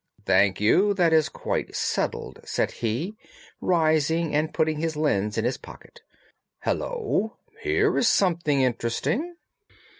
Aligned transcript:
"Thank 0.25 0.59
you. 0.59 0.95
That 0.95 1.13
is 1.13 1.29
quite 1.29 1.75
settled," 1.75 2.39
said 2.43 2.71
he, 2.71 3.15
rising 3.59 4.33
and 4.33 4.51
putting 4.51 4.79
his 4.79 4.95
lens 4.95 5.37
in 5.37 5.45
his 5.45 5.57
pocket. 5.57 6.01
"Hullo! 6.65 7.37
Here 7.61 7.95
is 7.99 8.07
something 8.07 8.61
interesting!" 8.63 9.35